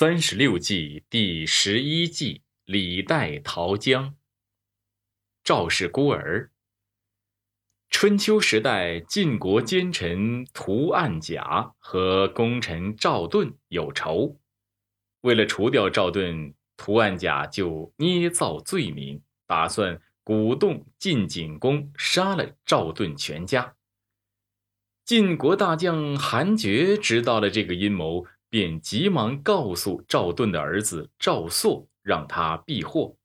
[0.00, 4.14] 三十六计第十一计：李代桃僵。
[5.44, 6.50] 赵氏孤儿。
[7.90, 14.40] 春秋时代，晋国奸臣屠岸贾和功臣赵盾有仇，
[15.20, 23.76] 为了除掉赵盾，屠岸贾就捏造罪名，打算鼓动晋景公杀了赵盾全家。
[25.04, 28.26] 晋国大将韩厥知道了这个阴谋。
[28.50, 33.16] 便急忙告诉赵盾的儿子赵朔，让他避祸。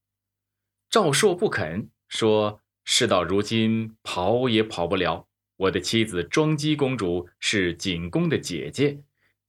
[0.89, 5.27] 赵朔不肯，说：“事到如今，跑也跑不了。
[5.57, 8.99] 我的妻子庄姬公主是景公的姐姐，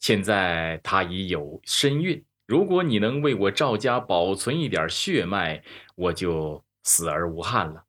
[0.01, 2.25] 现在她已有身孕。
[2.47, 5.63] 如果你能为我赵家保存一点血脉，
[5.95, 7.85] 我就死而无憾了。”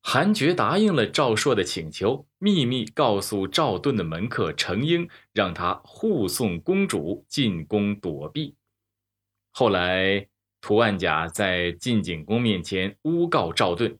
[0.00, 8.54] 韩厥答应了赵朔的请求，秘密告诉赵盾的门客程婴，让他护送公主进宫躲避。
[9.50, 10.28] 后来，
[10.60, 13.98] 屠岸贾在晋景公面前诬告赵盾，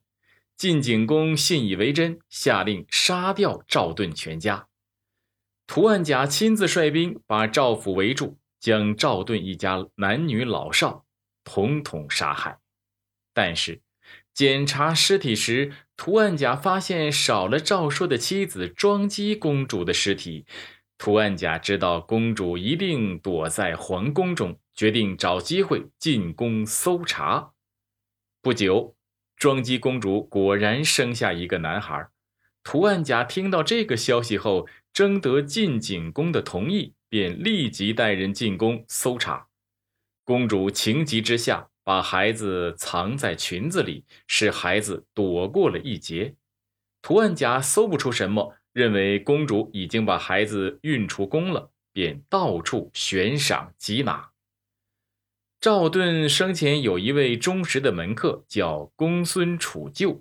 [0.56, 4.68] 晋景公信以为真，下令杀掉赵盾全家。
[5.66, 11.04] 屠岸贾亲自率兵把赵府围住，将赵盾一家男女老少
[11.44, 12.58] 统统杀害。
[13.34, 13.82] 但是，
[14.32, 20.46] 检查尸体时，图案甲发现少了赵朔的妻子庄姬公主的尸体。
[20.96, 27.50] 图案甲知道公主一定躲在皇宫中，决定找机会进宫搜查。
[28.40, 28.94] 不久，
[29.36, 32.08] 庄姬公主果然生下一个男孩。
[32.62, 39.48] 图案甲听到这个消息后，征得晋景公的同意，便立即带人进宫搜查。
[40.22, 41.68] 公主情急之下。
[41.88, 46.34] 把孩子藏在裙子里，使孩子躲过了一劫。
[47.00, 54.32] 图案甲搜不出什么，认为公主已经把孩子运出宫了，便到处悬赏缉拿。
[55.62, 60.20] 赵盾生前有一位忠实的门客，叫公孙杵臼，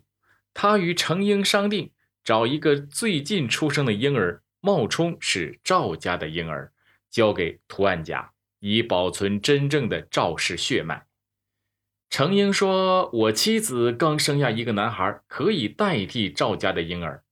[0.54, 1.92] 他与程婴商定，
[2.24, 6.72] 找一个最近出生的婴儿，冒充是赵家的婴儿，
[7.10, 11.06] 交给图案甲，以保存真正的赵氏血脉。
[12.10, 17.24] 程婴说：“我妻子刚生下一个男孩，可以代替赵家的婴儿。”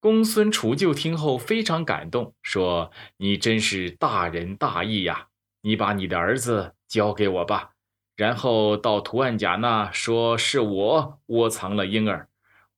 [0.00, 5.28] 公孙杵臼听后非常感动，说：“你真是大仁大义呀！
[5.60, 7.74] 你把你的儿子交给我吧，
[8.16, 12.28] 然后到图案甲那说是我窝藏了婴儿。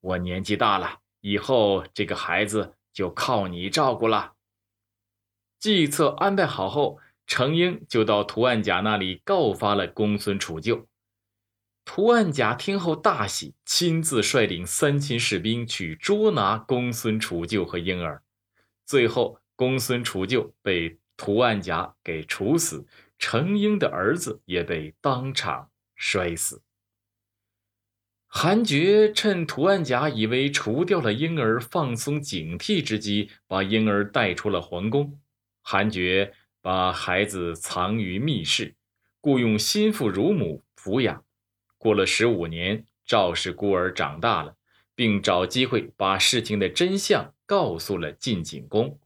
[0.00, 4.34] 我年纪大了，以后这个孩子就靠你照顾了。”
[5.58, 7.00] 计策安排好后。
[7.26, 10.84] 程婴就到图案甲那里告发了公孙杵臼。
[11.86, 18.22] 图案甲听后大喜，亲自率领三千士兵去捉拿公孙杵臼和婴儿。
[18.86, 22.86] 最后，公孙杵臼被图案甲给处死，
[23.18, 26.62] 程婴的儿子也被当场摔死。
[28.26, 35.18] 韩厥趁图案甲以为除掉了婴儿，放松警惕之机，把婴儿带出了皇宫。
[35.62, 36.34] 韩厥。
[36.64, 38.74] 把孩子藏于密室，
[39.20, 41.22] 雇佣心腹乳母抚养。
[41.76, 44.56] 过了十五年，赵氏孤儿长大了，
[44.94, 48.98] 并找机会把事情的真相告诉了晋景公。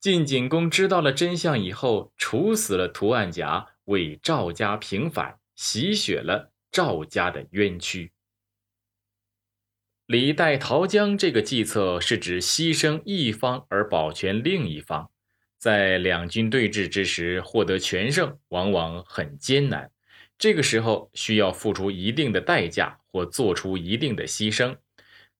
[0.00, 8.10] 晋景公知道了真相以后，处死了屠岸贾，为赵家平反，洗雪了赵家的冤屈。
[10.06, 15.10] 李代桃僵这个计策是指牺牲一方而保全另一方。
[15.58, 19.90] 在两军对峙之时，获得全胜往往很艰难。
[20.38, 24.76] 这个时候需要付出一定的代价或做出一定的牺牲。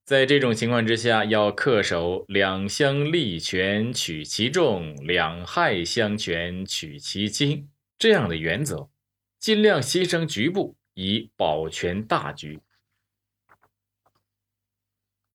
[0.03, 8.89] 在这种情况之下，要恪守“两相利权取其重，两害相权取其轻”这样的原则，
[9.37, 12.59] 尽量牺牲局部以保全大局。